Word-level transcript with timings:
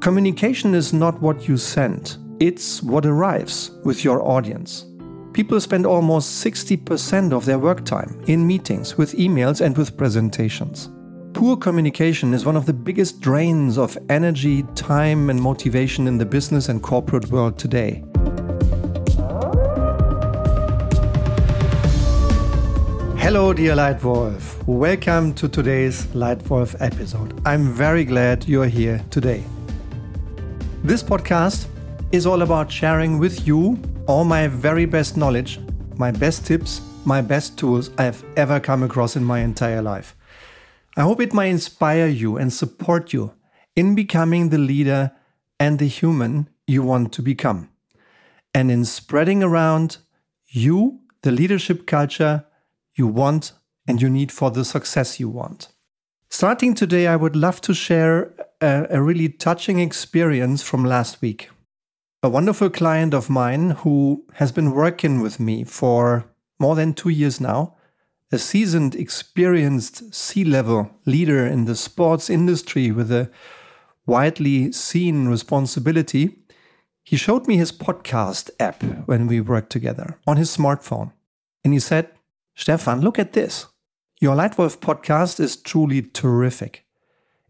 Communication 0.00 0.74
is 0.74 0.94
not 0.94 1.20
what 1.20 1.46
you 1.46 1.58
send, 1.58 2.16
it's 2.40 2.82
what 2.82 3.04
arrives 3.04 3.70
with 3.84 4.02
your 4.02 4.22
audience. 4.22 4.86
People 5.34 5.60
spend 5.60 5.84
almost 5.84 6.42
60% 6.42 7.34
of 7.34 7.44
their 7.44 7.58
work 7.58 7.84
time 7.84 8.18
in 8.26 8.46
meetings, 8.46 8.96
with 8.96 9.12
emails, 9.12 9.60
and 9.60 9.76
with 9.76 9.98
presentations. 9.98 10.88
Poor 11.34 11.54
communication 11.54 12.32
is 12.32 12.46
one 12.46 12.56
of 12.56 12.64
the 12.64 12.72
biggest 12.72 13.20
drains 13.20 13.76
of 13.76 13.98
energy, 14.08 14.62
time, 14.74 15.28
and 15.28 15.38
motivation 15.38 16.08
in 16.08 16.16
the 16.16 16.24
business 16.24 16.70
and 16.70 16.82
corporate 16.82 17.30
world 17.30 17.58
today. 17.58 18.02
Hello, 23.18 23.52
dear 23.52 23.74
Leitwolf. 23.74 24.66
Welcome 24.66 25.34
to 25.34 25.46
today's 25.46 26.06
Leitwolf 26.14 26.74
episode. 26.80 27.38
I'm 27.44 27.74
very 27.74 28.06
glad 28.06 28.48
you're 28.48 28.64
here 28.66 29.04
today. 29.10 29.44
This 30.82 31.02
podcast 31.02 31.66
is 32.10 32.24
all 32.24 32.40
about 32.40 32.72
sharing 32.72 33.18
with 33.18 33.46
you 33.46 33.78
all 34.06 34.24
my 34.24 34.48
very 34.48 34.86
best 34.86 35.14
knowledge, 35.14 35.60
my 35.98 36.10
best 36.10 36.46
tips, 36.46 36.80
my 37.04 37.20
best 37.20 37.58
tools 37.58 37.90
I've 37.98 38.24
ever 38.34 38.58
come 38.58 38.82
across 38.82 39.14
in 39.14 39.22
my 39.22 39.40
entire 39.40 39.82
life. 39.82 40.16
I 40.96 41.02
hope 41.02 41.20
it 41.20 41.34
might 41.34 41.48
inspire 41.48 42.06
you 42.06 42.38
and 42.38 42.50
support 42.50 43.12
you 43.12 43.34
in 43.76 43.94
becoming 43.94 44.48
the 44.48 44.58
leader 44.58 45.12
and 45.60 45.78
the 45.78 45.86
human 45.86 46.48
you 46.66 46.82
want 46.82 47.12
to 47.12 47.22
become, 47.22 47.68
and 48.54 48.70
in 48.70 48.86
spreading 48.86 49.42
around 49.42 49.98
you 50.46 51.00
the 51.20 51.30
leadership 51.30 51.86
culture 51.86 52.46
you 52.94 53.06
want 53.06 53.52
and 53.86 54.00
you 54.00 54.08
need 54.08 54.32
for 54.32 54.50
the 54.50 54.64
success 54.64 55.20
you 55.20 55.28
want. 55.28 55.68
Starting 56.32 56.74
today, 56.74 57.08
I 57.08 57.16
would 57.16 57.34
love 57.34 57.60
to 57.62 57.74
share 57.74 58.32
a, 58.60 58.86
a, 58.90 59.02
really 59.02 59.28
touching 59.28 59.80
experience 59.80 60.62
from 60.62 60.84
last 60.84 61.20
week. 61.20 61.50
A 62.22 62.28
wonderful 62.28 62.70
client 62.70 63.14
of 63.14 63.28
mine 63.28 63.70
who 63.70 64.24
has 64.34 64.52
been 64.52 64.70
working 64.70 65.20
with 65.20 65.40
me 65.40 65.64
for 65.64 66.24
more 66.60 66.76
than 66.76 66.94
two 66.94 67.08
years 67.08 67.40
now, 67.40 67.74
a 68.30 68.38
seasoned, 68.38 68.94
experienced 68.94 70.14
C 70.14 70.44
level 70.44 70.88
leader 71.04 71.44
in 71.44 71.64
the 71.64 71.74
sports 71.74 72.30
industry 72.30 72.92
with 72.92 73.10
a 73.10 73.28
widely 74.06 74.70
seen 74.70 75.26
responsibility, 75.26 76.36
he 77.02 77.16
showed 77.16 77.48
me 77.48 77.56
his 77.56 77.72
podcast 77.72 78.50
app 78.60 78.84
when 79.06 79.26
we 79.26 79.40
worked 79.40 79.70
together 79.70 80.16
on 80.28 80.36
his 80.36 80.56
smartphone. 80.56 81.12
And 81.64 81.72
he 81.72 81.80
said, 81.80 82.08
Stefan, 82.54 83.00
look 83.00 83.18
at 83.18 83.32
this. 83.32 83.66
Your 84.22 84.36
Leitwolf 84.36 84.80
podcast 84.80 85.40
is 85.40 85.56
truly 85.56 86.02
terrific. 86.02 86.84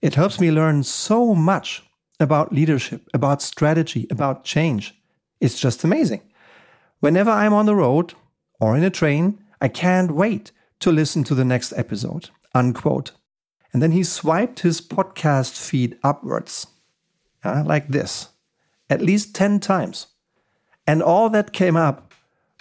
It 0.01 0.15
helps 0.15 0.39
me 0.39 0.53
learn 0.53 0.85
so 0.85 1.35
much 1.35 1.83
about 2.21 2.53
leadership, 2.53 3.09
about 3.13 3.43
strategy, 3.43 4.07
about 4.09 4.45
change. 4.45 4.95
It's 5.41 5.59
just 5.59 5.83
amazing. 5.83 6.21
Whenever 7.01 7.33
I'm 7.33 7.53
on 7.53 7.67
the 7.67 7.75
road 7.75 8.15
or 8.61 8.77
in 8.77 8.85
a 8.85 8.91
train, 8.91 9.43
I 9.61 9.67
can't 9.67 10.13
wait 10.13 10.53
to 10.79 10.93
listen 10.93 11.25
to 11.25 11.35
the 11.35 11.45
next 11.45 11.73
episode. 11.73 12.31
Unquote. 12.55 13.11
And 13.73 13.83
then 13.83 13.91
he 13.91 14.05
swiped 14.05 14.61
his 14.61 14.81
podcast 14.81 15.59
feed 15.59 15.99
upwards, 16.05 16.69
uh, 17.43 17.65
like 17.67 17.89
this, 17.89 18.29
at 18.89 19.03
least 19.03 19.35
10 19.35 19.59
times. 19.59 20.07
And 20.87 21.03
all 21.03 21.31
that 21.31 21.53
came 21.53 21.75
up 21.75 22.15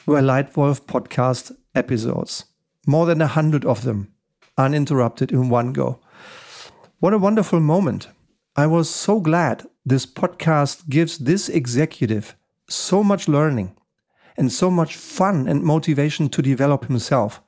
were 0.08 0.22
Leitwolf 0.22 0.82
podcast 0.82 1.56
episodes 1.76 2.46
more 2.90 3.06
than 3.06 3.22
a 3.22 3.28
hundred 3.28 3.66
of 3.66 3.84
them, 3.84 4.12
uninterrupted 4.58 5.32
in 5.32 5.48
one 5.48 5.74
go. 5.74 6.00
What 7.00 7.14
a 7.14 7.20
wonderful 7.20 7.60
moment. 7.60 8.08
I 8.56 8.66
was 8.66 8.90
so 8.90 9.20
glad 9.20 9.68
this 9.86 10.08
podcast 10.08 10.90
gives 10.90 11.20
this 11.20 11.50
executive 11.50 12.36
so 12.68 13.04
much 13.04 13.28
learning 13.28 13.76
and 14.38 14.52
so 14.52 14.72
much 14.72 14.96
fun 14.96 15.48
and 15.48 15.62
motivation 15.64 16.30
to 16.30 16.42
develop 16.42 16.86
himself. 16.86 17.42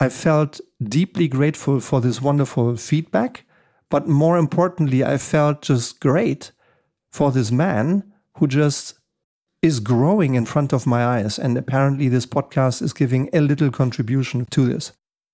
I 0.00 0.08
felt 0.08 0.60
deeply 0.82 1.28
grateful 1.28 1.78
for 1.78 2.00
this 2.00 2.20
wonderful 2.20 2.76
feedback, 2.76 3.44
but 3.90 4.08
more 4.08 4.38
importantly, 4.38 5.04
I 5.04 5.18
felt 5.18 5.62
just 5.62 6.00
great 6.00 6.50
for 7.12 7.30
this 7.30 7.52
man 7.52 8.12
who 8.38 8.48
just 8.48 8.94
is 9.62 9.80
growing 9.80 10.34
in 10.34 10.46
front 10.46 10.72
of 10.72 10.86
my 10.86 11.04
eyes. 11.04 11.38
And 11.38 11.56
apparently, 11.56 12.08
this 12.08 12.26
podcast 12.26 12.82
is 12.82 12.92
giving 12.92 13.28
a 13.32 13.40
little 13.40 13.70
contribution 13.70 14.46
to 14.50 14.66
this. 14.66 14.92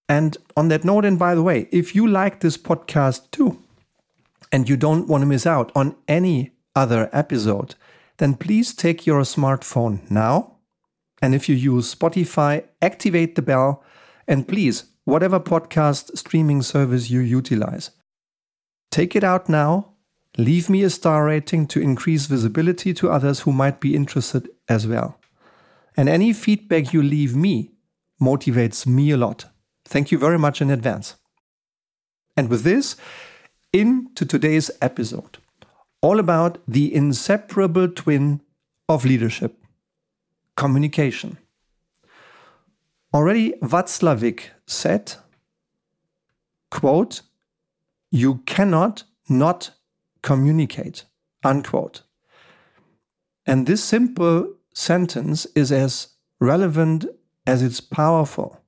And 0.09 0.37
on 0.57 0.69
that 0.69 0.85
note, 0.85 1.05
and 1.05 1.19
by 1.19 1.35
the 1.35 1.43
way, 1.43 1.69
if 1.73 1.95
you 1.95 2.07
like 2.07 2.41
this 2.41 2.57
podcast 2.57 3.31
too, 3.31 3.59
and 4.53 4.69
you 4.69 4.77
don't 4.77 5.09
want 5.09 5.23
to 5.23 5.27
miss 5.27 5.47
out 5.47 5.73
on 5.75 5.97
any 6.07 6.53
other 6.75 7.11
episode, 7.13 7.75
then 8.19 8.35
please 8.35 8.75
take 8.75 9.07
your 9.07 9.23
smartphone 9.23 10.09
now. 10.11 10.57
And 11.21 11.35
if 11.35 11.49
you 11.49 11.57
use 11.57 11.95
Spotify, 11.95 12.65
activate 12.81 13.35
the 13.35 13.43
bell. 13.43 13.83
And 14.29 14.47
please, 14.47 14.85
whatever 15.05 15.41
podcast 15.41 16.17
streaming 16.17 16.63
service 16.63 17.11
you 17.11 17.21
utilize, 17.21 17.91
take 18.91 19.17
it 19.17 19.25
out 19.25 19.49
now 19.49 19.96
Leave 20.39 20.69
me 20.69 20.83
a 20.83 20.91
star 20.91 21.25
rating 21.25 21.67
to 21.69 21.81
increase 21.81 22.27
visibility 22.27 22.93
to 22.95 23.11
others 23.11 23.41
who 23.41 23.53
might 23.53 23.81
be 23.81 23.95
interested 23.95 24.49
as 24.69 24.87
well. 24.87 25.19
And 25.97 26.09
any 26.09 26.33
feedback 26.33 26.93
you 26.93 27.03
leave 27.03 27.35
me 27.35 27.73
motivates 28.21 28.87
me 28.87 29.11
a 29.11 29.17
lot. 29.17 29.47
Thank 29.87 30.11
you 30.13 30.19
very 30.19 30.39
much 30.39 30.61
in 30.61 30.71
advance. 30.71 31.17
And 32.37 32.51
with 32.51 32.65
this, 32.65 32.97
into 33.73 34.27
today's 34.27 34.71
episode, 34.83 35.39
all 36.03 36.19
about 36.19 36.59
the 36.69 36.95
inseparable 36.95 37.89
twin 37.89 38.43
of 38.89 39.05
leadership 39.05 39.59
communication. 40.57 41.39
Already 43.15 43.53
Watzlawick 43.63 44.51
said, 44.67 45.15
quote, 46.71 47.23
you 48.11 48.43
cannot 48.47 49.05
not 49.29 49.71
communicate. 50.27 51.05
Unquote. 51.45 52.03
And 53.47 53.67
this 53.67 53.83
simple 53.83 54.55
sentence 54.75 55.47
is 55.55 55.71
as 55.71 56.09
relevant 56.41 57.07
as 57.47 57.63
it's 57.63 57.81
powerful. 57.81 58.61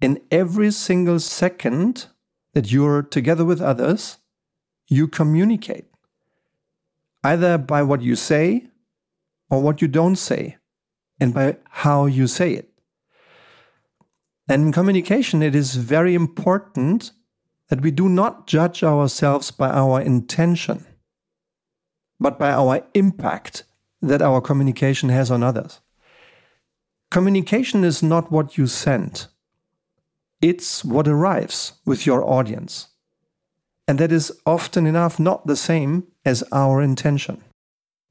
In 0.00 0.18
every 0.30 0.70
single 0.70 1.20
second 1.20 2.06
that 2.54 2.72
you're 2.72 3.02
together 3.02 3.44
with 3.44 3.60
others, 3.60 4.16
you 4.88 5.06
communicate. 5.06 5.84
Either 7.22 7.58
by 7.58 7.82
what 7.82 8.00
you 8.00 8.16
say 8.16 8.66
or 9.50 9.60
what 9.60 9.82
you 9.82 9.88
don't 9.88 10.16
say, 10.16 10.56
and 11.20 11.34
by 11.34 11.56
how 11.68 12.06
you 12.06 12.26
say 12.26 12.54
it. 12.54 12.70
And 14.48 14.62
in 14.62 14.72
communication, 14.72 15.42
it 15.42 15.54
is 15.54 15.76
very 15.76 16.14
important 16.14 17.12
that 17.72 17.80
we 17.80 17.90
do 17.90 18.06
not 18.06 18.46
judge 18.46 18.84
ourselves 18.84 19.50
by 19.50 19.70
our 19.70 19.98
intention, 19.98 20.84
but 22.20 22.38
by 22.38 22.50
our 22.50 22.84
impact 22.92 23.64
that 24.02 24.20
our 24.20 24.42
communication 24.42 25.08
has 25.08 25.30
on 25.30 25.42
others. 25.42 25.80
Communication 27.10 27.82
is 27.82 28.02
not 28.02 28.30
what 28.30 28.58
you 28.58 28.66
send, 28.66 29.26
it's 30.42 30.84
what 30.84 31.08
arrives 31.08 31.72
with 31.86 32.04
your 32.04 32.22
audience. 32.22 32.88
And 33.88 33.98
that 33.98 34.12
is 34.12 34.30
often 34.44 34.86
enough 34.86 35.18
not 35.18 35.46
the 35.46 35.56
same 35.56 36.08
as 36.26 36.44
our 36.52 36.82
intention. 36.82 37.42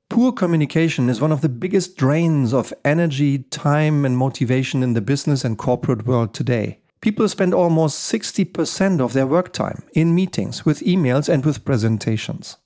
Poor 0.10 0.32
communication 0.32 1.08
is 1.08 1.22
one 1.22 1.32
of 1.32 1.42
the 1.42 1.50
biggest 1.50 1.98
drains 1.98 2.52
of 2.52 2.74
energy, 2.84 3.44
time, 3.52 4.06
and 4.06 4.18
motivation 4.18 4.82
in 4.82 4.96
the 4.96 5.02
business 5.02 5.46
and 5.46 5.56
corporate 5.56 6.08
world 6.08 6.34
today. 6.34 6.81
People 7.02 7.28
spend 7.28 7.54
almost 7.54 8.12
60% 8.12 9.02
of 9.02 9.14
their 9.14 9.26
work 9.26 9.52
time 9.52 9.84
in 9.94 10.14
meetings, 10.14 10.66
with 10.66 10.82
emails, 10.82 11.28
and 11.28 11.44
with 11.44 11.66
presentations. 11.66 12.58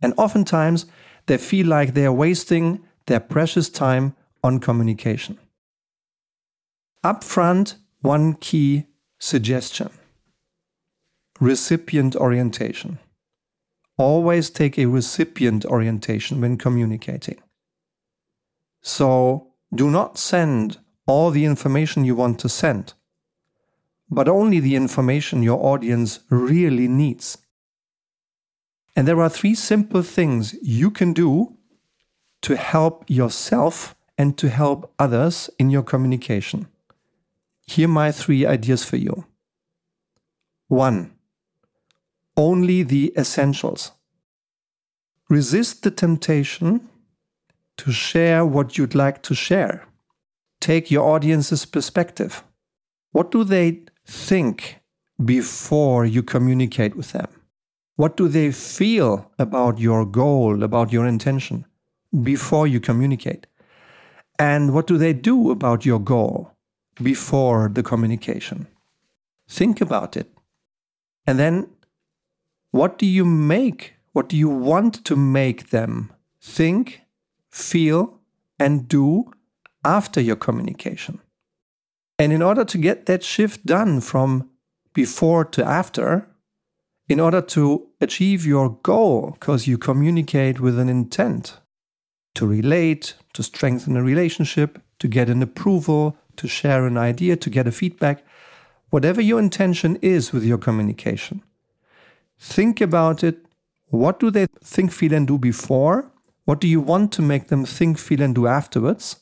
And 0.00 0.14
oftentimes, 0.16 0.86
they 1.26 1.36
feel 1.36 1.66
like 1.66 1.92
they 1.92 2.06
are 2.06 2.12
wasting 2.12 2.80
their 3.06 3.20
precious 3.20 3.68
time 3.68 4.16
on 4.42 4.58
communication. 4.58 5.38
Upfront, 7.04 7.76
one 8.00 8.34
key 8.34 8.86
suggestion 9.18 9.90
recipient 11.40 12.16
orientation. 12.16 12.98
Always 13.96 14.50
take 14.50 14.78
a 14.78 14.86
recipient 14.86 15.64
orientation 15.64 16.40
when 16.40 16.56
communicating. 16.56 17.40
So, 18.82 19.52
do 19.72 19.90
not 19.90 20.18
send 20.18 20.78
all 21.08 21.30
the 21.32 21.44
information 21.44 22.04
you 22.04 22.14
want 22.14 22.38
to 22.38 22.48
send, 22.48 22.92
but 24.10 24.28
only 24.28 24.60
the 24.60 24.76
information 24.76 25.42
your 25.42 25.64
audience 25.64 26.20
really 26.30 26.86
needs. 26.86 27.38
And 28.94 29.08
there 29.08 29.20
are 29.20 29.30
three 29.30 29.54
simple 29.54 30.02
things 30.02 30.54
you 30.62 30.90
can 30.90 31.12
do 31.12 31.56
to 32.42 32.56
help 32.56 33.04
yourself 33.08 33.96
and 34.16 34.36
to 34.38 34.48
help 34.48 34.92
others 34.98 35.50
in 35.58 35.70
your 35.70 35.82
communication. 35.82 36.68
Here 37.66 37.88
are 37.88 37.92
my 37.92 38.12
three 38.12 38.44
ideas 38.46 38.84
for 38.84 38.96
you. 38.96 39.24
One, 40.68 41.12
only 42.36 42.82
the 42.82 43.12
essentials. 43.16 43.92
resist 45.28 45.82
the 45.82 45.90
temptation 45.90 46.88
to 47.76 47.92
share 47.92 48.44
what 48.46 48.78
you'd 48.78 48.94
like 48.94 49.22
to 49.22 49.34
share. 49.34 49.87
Take 50.60 50.90
your 50.90 51.08
audience's 51.08 51.64
perspective. 51.64 52.42
What 53.12 53.30
do 53.30 53.44
they 53.44 53.82
think 54.06 54.80
before 55.24 56.04
you 56.04 56.22
communicate 56.22 56.96
with 56.96 57.12
them? 57.12 57.28
What 57.96 58.16
do 58.16 58.28
they 58.28 58.52
feel 58.52 59.30
about 59.38 59.78
your 59.78 60.04
goal, 60.06 60.62
about 60.62 60.92
your 60.92 61.06
intention 61.06 61.66
before 62.22 62.66
you 62.66 62.80
communicate? 62.80 63.46
And 64.38 64.72
what 64.72 64.86
do 64.86 64.96
they 64.98 65.12
do 65.12 65.50
about 65.50 65.84
your 65.84 65.98
goal 65.98 66.52
before 67.02 67.68
the 67.68 67.82
communication? 67.82 68.68
Think 69.48 69.80
about 69.80 70.16
it. 70.16 70.32
And 71.26 71.38
then, 71.38 71.68
what 72.70 72.98
do 72.98 73.06
you 73.06 73.24
make? 73.24 73.94
What 74.12 74.28
do 74.28 74.36
you 74.36 74.48
want 74.48 75.04
to 75.04 75.16
make 75.16 75.70
them 75.70 76.12
think, 76.40 77.02
feel, 77.50 78.20
and 78.58 78.86
do 78.86 79.32
after 79.84 80.20
your 80.20 80.36
communication? 80.36 81.20
And 82.18 82.32
in 82.32 82.42
order 82.42 82.64
to 82.64 82.78
get 82.78 83.06
that 83.06 83.22
shift 83.22 83.64
done 83.64 84.00
from 84.00 84.50
before 84.92 85.44
to 85.44 85.64
after, 85.64 86.28
in 87.08 87.20
order 87.20 87.40
to 87.40 87.86
achieve 88.00 88.44
your 88.44 88.78
goal, 88.82 89.36
because 89.38 89.66
you 89.66 89.78
communicate 89.78 90.60
with 90.60 90.78
an 90.78 90.88
intent 90.88 91.58
to 92.34 92.46
relate, 92.46 93.14
to 93.32 93.42
strengthen 93.42 93.96
a 93.96 94.02
relationship, 94.02 94.80
to 94.98 95.08
get 95.08 95.28
an 95.28 95.42
approval, 95.42 96.16
to 96.36 96.48
share 96.48 96.86
an 96.86 96.98
idea, 96.98 97.36
to 97.36 97.50
get 97.50 97.66
a 97.66 97.72
feedback, 97.72 98.24
whatever 98.90 99.20
your 99.20 99.38
intention 99.38 99.96
is 100.02 100.32
with 100.32 100.44
your 100.44 100.58
communication, 100.58 101.42
think 102.38 102.80
about 102.80 103.22
it. 103.24 103.46
What 103.86 104.20
do 104.20 104.30
they 104.30 104.46
think, 104.62 104.92
feel, 104.92 105.14
and 105.14 105.26
do 105.26 105.38
before? 105.38 106.10
What 106.44 106.60
do 106.60 106.68
you 106.68 106.80
want 106.80 107.12
to 107.12 107.22
make 107.22 107.48
them 107.48 107.64
think, 107.64 107.98
feel, 107.98 108.22
and 108.22 108.34
do 108.34 108.46
afterwards? 108.46 109.16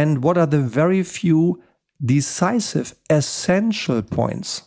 And 0.00 0.24
what 0.24 0.38
are 0.38 0.46
the 0.46 0.62
very 0.62 1.02
few 1.02 1.62
decisive, 2.02 2.94
essential 3.10 4.00
points 4.00 4.62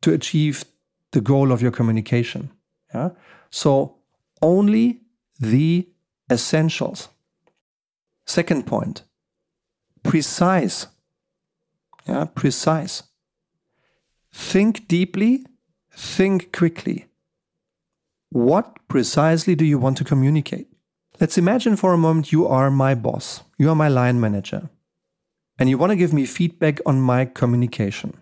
to 0.00 0.14
achieve 0.14 0.64
the 1.10 1.20
goal 1.20 1.52
of 1.52 1.60
your 1.60 1.70
communication? 1.70 2.50
Yeah? 2.94 3.10
So, 3.50 3.96
only 4.40 5.02
the 5.38 5.86
essentials. 6.30 7.08
Second 8.24 8.66
point 8.66 9.02
precise. 10.02 10.86
Yeah, 12.08 12.24
precise. 12.24 13.02
Think 14.32 14.88
deeply, 14.88 15.44
think 15.94 16.52
quickly. 16.52 17.06
What 18.30 18.78
precisely 18.88 19.54
do 19.54 19.66
you 19.66 19.78
want 19.78 19.98
to 19.98 20.04
communicate? 20.04 20.71
Let's 21.22 21.38
imagine 21.38 21.76
for 21.76 21.92
a 21.92 21.96
moment 21.96 22.32
you 22.32 22.48
are 22.48 22.68
my 22.68 22.96
boss, 22.96 23.44
you 23.56 23.70
are 23.70 23.76
my 23.76 23.86
line 23.86 24.18
manager, 24.18 24.68
and 25.56 25.68
you 25.68 25.78
want 25.78 25.90
to 25.90 25.96
give 25.96 26.12
me 26.12 26.26
feedback 26.26 26.80
on 26.84 27.00
my 27.00 27.26
communication. 27.26 28.14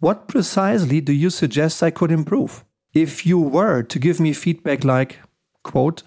What 0.00 0.26
precisely 0.26 1.00
do 1.00 1.12
you 1.12 1.30
suggest 1.30 1.80
I 1.80 1.92
could 1.92 2.10
improve? 2.10 2.64
If 2.92 3.24
you 3.24 3.38
were 3.38 3.84
to 3.84 3.98
give 4.00 4.18
me 4.18 4.32
feedback 4.32 4.82
like, 4.82 5.20
quote, 5.62 6.02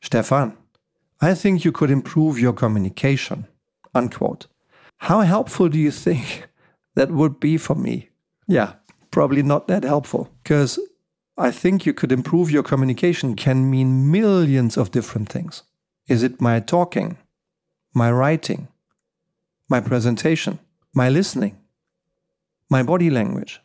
Stefan, 0.00 0.56
I 1.20 1.32
think 1.34 1.64
you 1.64 1.70
could 1.70 1.92
improve 1.92 2.40
your 2.40 2.54
communication, 2.54 3.46
unquote. 3.94 4.48
How 4.96 5.20
helpful 5.20 5.68
do 5.68 5.78
you 5.78 5.92
think 6.06 6.48
that 6.96 7.12
would 7.12 7.38
be 7.38 7.56
for 7.56 7.76
me? 7.76 8.08
Yeah, 8.48 8.72
probably 9.12 9.44
not 9.44 9.68
that 9.68 9.84
helpful 9.84 10.28
because 10.42 10.80
I 11.36 11.50
think 11.50 11.86
you 11.86 11.94
could 11.94 12.12
improve 12.12 12.50
your 12.50 12.62
communication 12.62 13.34
can 13.36 13.70
mean 13.70 14.10
millions 14.10 14.76
of 14.76 14.90
different 14.90 15.28
things. 15.30 15.62
Is 16.06 16.22
it 16.22 16.40
my 16.40 16.60
talking, 16.60 17.16
my 17.94 18.10
writing, 18.12 18.68
my 19.68 19.80
presentation, 19.80 20.58
my 20.94 21.08
listening, 21.08 21.58
my 22.68 22.82
body 22.82 23.08
language, 23.08 23.60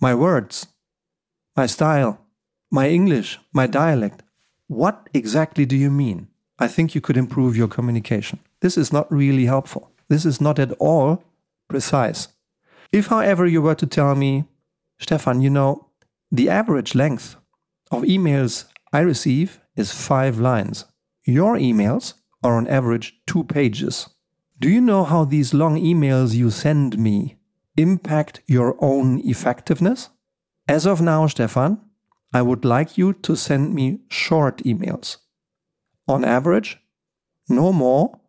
my 0.00 0.14
words, 0.14 0.66
my 1.56 1.66
style, 1.66 2.18
my 2.70 2.88
English, 2.88 3.38
my 3.52 3.66
dialect? 3.66 4.22
What 4.66 5.08
exactly 5.14 5.64
do 5.66 5.76
you 5.76 5.90
mean? 5.90 6.28
I 6.58 6.66
think 6.66 6.94
you 6.94 7.00
could 7.00 7.16
improve 7.16 7.56
your 7.56 7.68
communication. 7.68 8.40
This 8.60 8.76
is 8.76 8.92
not 8.92 9.10
really 9.12 9.46
helpful. 9.46 9.92
This 10.08 10.26
is 10.26 10.40
not 10.40 10.58
at 10.58 10.72
all 10.80 11.22
precise. 11.68 12.28
If, 12.90 13.06
however, 13.06 13.46
you 13.46 13.62
were 13.62 13.76
to 13.76 13.86
tell 13.86 14.14
me, 14.14 14.46
Stefan, 14.98 15.42
you 15.42 15.50
know, 15.50 15.87
the 16.30 16.48
average 16.48 16.94
length 16.94 17.36
of 17.90 18.02
emails 18.02 18.64
I 18.92 19.00
receive 19.00 19.60
is 19.76 19.92
five 19.92 20.38
lines. 20.38 20.84
Your 21.24 21.56
emails 21.56 22.14
are 22.42 22.56
on 22.56 22.66
average 22.68 23.20
two 23.26 23.44
pages. 23.44 24.08
Do 24.58 24.68
you 24.68 24.80
know 24.80 25.04
how 25.04 25.24
these 25.24 25.54
long 25.54 25.76
emails 25.76 26.34
you 26.34 26.50
send 26.50 26.98
me 26.98 27.36
impact 27.76 28.42
your 28.46 28.76
own 28.80 29.20
effectiveness? 29.24 30.10
As 30.66 30.86
of 30.86 31.00
now, 31.00 31.26
Stefan, 31.26 31.80
I 32.32 32.42
would 32.42 32.64
like 32.64 32.98
you 32.98 33.14
to 33.14 33.36
send 33.36 33.74
me 33.74 34.00
short 34.10 34.58
emails. 34.64 35.16
On 36.06 36.24
average, 36.24 36.78
no 37.48 37.72
more 37.72 38.20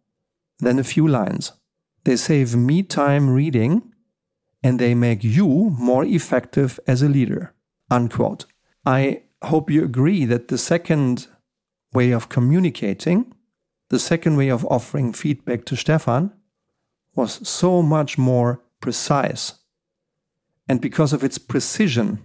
than 0.59 0.79
a 0.79 0.83
few 0.83 1.07
lines. 1.07 1.53
They 2.05 2.15
save 2.15 2.55
me 2.55 2.83
time 2.83 3.29
reading 3.29 3.93
and 4.63 4.79
they 4.79 4.93
make 4.93 5.23
you 5.23 5.47
more 5.77 6.05
effective 6.05 6.79
as 6.87 7.01
a 7.01 7.09
leader. 7.09 7.53
Unquote. 7.89 8.45
I 8.85 9.23
hope 9.43 9.69
you 9.69 9.83
agree 9.83 10.25
that 10.25 10.47
the 10.47 10.57
second 10.57 11.27
way 11.93 12.11
of 12.11 12.29
communicating, 12.29 13.33
the 13.89 13.99
second 13.99 14.37
way 14.37 14.49
of 14.49 14.65
offering 14.65 15.13
feedback 15.13 15.65
to 15.65 15.75
Stefan, 15.75 16.31
was 17.15 17.47
so 17.47 17.81
much 17.81 18.17
more 18.17 18.61
precise. 18.79 19.53
And 20.67 20.79
because 20.79 21.13
of 21.13 21.23
its 21.23 21.37
precision, 21.37 22.23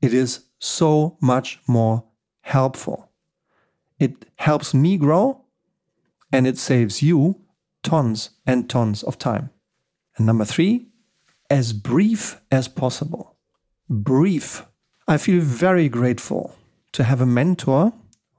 it 0.00 0.14
is 0.14 0.46
so 0.58 1.16
much 1.20 1.60
more 1.66 2.04
helpful. 2.42 3.10
It 3.98 4.26
helps 4.36 4.72
me 4.74 4.96
grow 4.96 5.44
and 6.32 6.46
it 6.46 6.58
saves 6.58 7.02
you 7.02 7.40
tons 7.82 8.30
and 8.46 8.68
tons 8.70 9.02
of 9.02 9.18
time. 9.18 9.50
And 10.16 10.26
number 10.26 10.44
three, 10.44 10.88
as 11.50 11.72
brief 11.72 12.40
as 12.50 12.68
possible. 12.68 13.36
Brief. 13.88 14.64
I 15.08 15.16
feel 15.16 15.40
very 15.40 15.88
grateful 15.88 16.54
to 16.92 17.02
have 17.02 17.20
a 17.20 17.26
mentor 17.26 17.92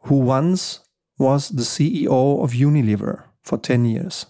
who 0.04 0.16
once 0.20 0.80
was 1.18 1.50
the 1.50 1.64
CEO 1.64 2.42
of 2.42 2.54
Unilever 2.54 3.24
for 3.44 3.58
10 3.58 3.84
years. 3.84 4.28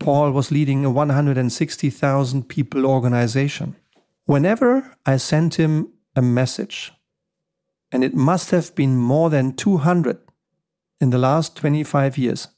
Paul 0.00 0.32
was 0.32 0.50
leading 0.50 0.84
a 0.84 0.90
160,000 0.90 2.48
people 2.48 2.84
organization. 2.84 3.76
Whenever 4.24 4.96
I 5.06 5.18
sent 5.18 5.54
him 5.54 5.92
a 6.16 6.22
message, 6.22 6.92
and 7.92 8.02
it 8.02 8.14
must 8.14 8.50
have 8.50 8.74
been 8.74 8.96
more 8.96 9.30
than 9.30 9.52
200 9.52 10.18
in 11.00 11.10
the 11.10 11.18
last 11.18 11.54
25 11.56 12.18
years, 12.18 12.48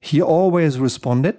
he 0.00 0.22
always 0.22 0.78
responded. 0.78 1.36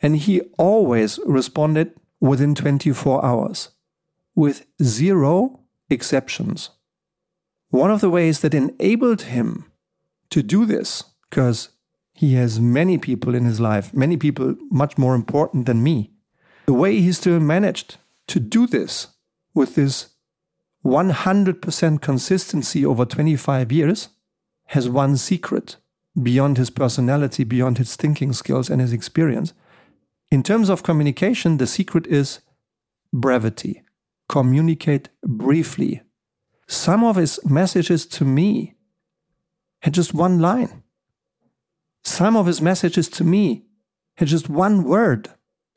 And 0.00 0.16
he 0.16 0.40
always 0.58 1.20
responded 1.24 1.94
within 2.20 2.56
24 2.56 3.24
hours 3.24 3.68
with 4.34 4.66
zero 4.82 5.60
exceptions. 5.90 6.70
One 7.70 7.90
of 7.90 8.00
the 8.00 8.10
ways 8.10 8.40
that 8.40 8.54
enabled 8.54 9.22
him 9.22 9.70
to 10.30 10.42
do 10.42 10.64
this, 10.64 11.04
because 11.28 11.70
he 12.14 12.34
has 12.34 12.60
many 12.60 12.98
people 12.98 13.34
in 13.34 13.44
his 13.44 13.60
life, 13.60 13.94
many 13.94 14.16
people 14.16 14.56
much 14.70 14.98
more 14.98 15.14
important 15.14 15.66
than 15.66 15.82
me, 15.82 16.10
the 16.66 16.72
way 16.72 17.00
he 17.00 17.12
still 17.12 17.40
managed 17.40 17.96
to 18.28 18.40
do 18.40 18.66
this 18.66 19.08
with 19.54 19.74
this 19.74 20.10
100% 20.84 22.00
consistency 22.00 22.84
over 22.84 23.04
25 23.04 23.72
years 23.72 24.08
has 24.66 24.88
one 24.88 25.16
secret 25.16 25.76
beyond 26.20 26.58
his 26.58 26.70
personality, 26.70 27.44
beyond 27.44 27.78
his 27.78 27.96
thinking 27.96 28.32
skills 28.32 28.68
and 28.68 28.80
his 28.80 28.92
experience. 28.92 29.52
In 30.30 30.42
terms 30.42 30.68
of 30.68 30.82
communication, 30.82 31.56
the 31.56 31.66
secret 31.66 32.06
is 32.06 32.40
brevity. 33.12 33.82
Communicate 34.32 35.10
briefly. 35.22 36.00
Some 36.66 37.04
of 37.04 37.16
his 37.16 37.38
messages 37.44 38.06
to 38.06 38.24
me 38.24 38.76
had 39.82 39.92
just 39.92 40.14
one 40.14 40.38
line. 40.38 40.82
Some 42.02 42.34
of 42.34 42.46
his 42.46 42.62
messages 42.62 43.10
to 43.10 43.24
me 43.24 43.66
had 44.16 44.28
just 44.28 44.48
one 44.48 44.84
word, 44.84 45.28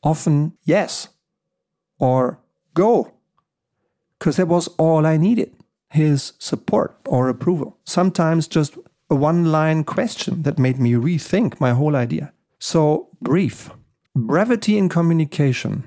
often 0.03 0.53
yes 0.63 1.09
or 1.99 2.39
go, 2.73 3.11
because 4.17 4.37
that 4.37 4.47
was 4.47 4.69
all 4.77 5.05
I 5.05 5.17
needed 5.17 5.53
his 5.89 6.31
support 6.39 6.97
or 7.05 7.27
approval. 7.27 7.77
Sometimes 7.83 8.47
just 8.47 8.77
a 9.09 9.15
one 9.15 9.51
line 9.51 9.83
question 9.83 10.43
that 10.43 10.57
made 10.57 10.79
me 10.79 10.93
rethink 10.93 11.59
my 11.59 11.71
whole 11.71 11.97
idea. 11.97 12.31
So, 12.59 13.09
brief. 13.21 13.69
Brevity 14.15 14.77
in 14.77 14.87
communication 14.87 15.83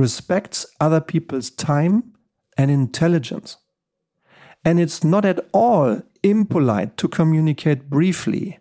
respects 0.00 0.66
other 0.80 1.00
people's 1.00 1.50
time 1.50 2.12
and 2.56 2.70
intelligence. 2.70 3.58
And 4.64 4.80
it's 4.80 5.04
not 5.04 5.24
at 5.24 5.40
all 5.52 6.02
impolite 6.22 6.96
to 6.98 7.08
communicate 7.08 7.88
briefly. 7.88 8.58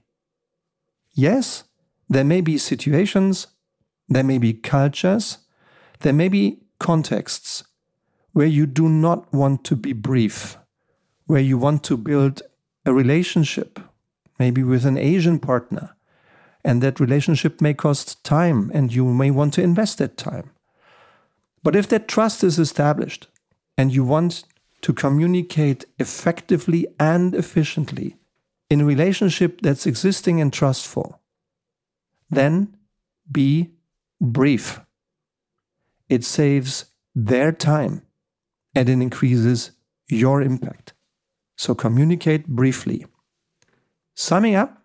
Yes, 1.14 1.64
there 2.08 2.24
may 2.24 2.42
be 2.42 2.58
situations, 2.58 3.48
there 4.08 4.24
may 4.24 4.38
be 4.38 4.54
cultures, 4.54 5.40
there 6.00 6.14
may 6.14 6.30
be 6.30 6.60
contexts 6.80 7.64
where 8.32 8.48
you 8.48 8.66
do 8.66 8.88
not 8.88 9.32
want 9.34 9.64
to 9.66 9.76
be 9.76 9.94
brief, 9.94 10.58
where 11.26 11.42
you 11.42 11.58
want 11.58 11.84
to 11.84 11.98
build 11.98 12.42
a 12.86 12.94
relationship, 12.94 13.80
maybe 14.38 14.64
with 14.64 14.86
an 14.86 14.98
Asian 14.98 15.40
partner, 15.40 15.96
and 16.64 16.82
that 16.82 17.00
relationship 17.00 17.62
may 17.62 17.74
cost 17.74 18.24
time 18.24 18.72
and 18.74 18.94
you 18.94 19.06
may 19.06 19.32
want 19.32 19.54
to 19.54 19.62
invest 19.62 19.98
that 19.98 20.18
time. 20.18 20.52
But 21.64 21.76
if 21.76 21.88
that 21.90 22.08
trust 22.08 22.44
is 22.44 22.60
established 22.60 23.28
and 23.78 23.94
you 23.94 24.04
want 24.04 24.44
to 24.82 24.94
communicate 24.94 25.86
effectively 25.98 26.88
and 27.00 27.36
efficiently 27.36 28.16
in 28.70 28.82
a 28.82 28.86
relationship 28.86 29.62
that's 29.62 29.86
existing 29.86 30.40
and 30.40 30.54
trustful, 30.54 31.20
then 32.30 32.78
be 33.32 33.72
brief. 34.22 34.80
It 36.08 36.24
saves 36.24 36.86
their 37.14 37.52
time 37.52 38.04
and 38.74 38.88
it 38.88 38.94
increases 38.94 39.72
your 40.08 40.42
impact. 40.42 40.94
So 41.58 41.76
communicate 41.76 42.48
briefly. 42.48 43.06
Summing 44.16 44.56
up, 44.56 44.82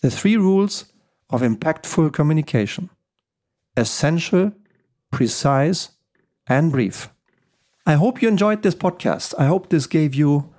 the 0.00 0.10
three 0.10 0.36
rules 0.36 0.86
of 1.30 1.42
impactful 1.42 2.12
communication 2.12 2.90
essential, 3.76 4.52
precise, 5.14 5.90
and 6.48 6.72
brief. 6.72 7.08
I 7.86 7.94
hope 7.94 8.20
you 8.20 8.28
enjoyed 8.28 8.62
this 8.62 8.74
podcast. 8.74 9.32
I 9.38 9.46
hope 9.46 9.68
this 9.68 9.86
gave 9.86 10.12
you 10.12 10.52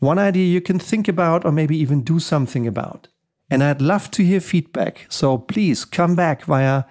one 0.00 0.18
idea 0.18 0.46
you 0.46 0.60
can 0.60 0.80
think 0.80 1.06
about 1.06 1.44
or 1.44 1.52
maybe 1.52 1.76
even 1.76 2.02
do 2.02 2.18
something 2.18 2.66
about. 2.66 3.06
And 3.50 3.62
I'd 3.62 3.80
love 3.80 4.10
to 4.12 4.24
hear 4.24 4.40
feedback. 4.40 5.06
So 5.08 5.38
please 5.38 5.84
come 5.84 6.16
back 6.16 6.44
via 6.44 6.84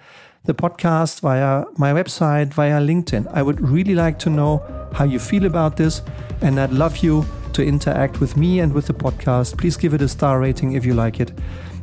the 0.44 0.54
podcast, 0.54 1.20
via 1.20 1.64
my 1.76 1.92
website, 1.92 2.54
via 2.54 2.80
LinkedIn. 2.80 3.30
I 3.34 3.42
would 3.42 3.60
really 3.60 3.94
like 3.94 4.18
to 4.20 4.30
know 4.30 4.62
how 4.94 5.04
you 5.04 5.18
feel 5.18 5.44
about 5.44 5.76
this. 5.76 6.02
And 6.40 6.58
I'd 6.58 6.72
love 6.72 6.98
you 6.98 7.26
to 7.52 7.62
interact 7.62 8.20
with 8.20 8.36
me 8.36 8.60
and 8.60 8.72
with 8.72 8.86
the 8.86 8.94
podcast. 8.94 9.58
Please 9.58 9.76
give 9.76 9.92
it 9.92 10.00
a 10.00 10.08
star 10.08 10.40
rating 10.40 10.72
if 10.72 10.86
you 10.86 10.94
like 10.94 11.20
it. 11.20 11.32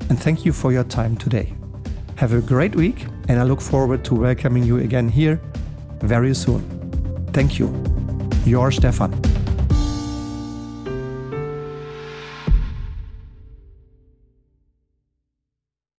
And 0.09 0.19
thank 0.19 0.45
you 0.45 0.53
for 0.53 0.71
your 0.71 0.85
time 0.85 1.15
today. 1.15 1.56
Have 2.17 2.33
a 2.33 2.41
great 2.41 2.75
week, 2.75 3.05
and 3.29 3.39
I 3.39 3.43
look 3.43 3.61
forward 3.61 4.03
to 4.05 4.15
welcoming 4.15 4.63
you 4.63 4.77
again 4.77 5.07
here 5.07 5.39
very 6.01 6.33
soon. 6.33 6.63
Thank 7.31 7.59
you. 7.59 7.71
Your 8.43 8.71
Stefan. 8.71 9.36